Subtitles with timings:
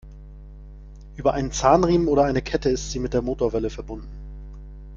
[1.15, 4.09] Über einen Zahnriemen oder eine Kette ist sie mit der Motorwelle verbunden.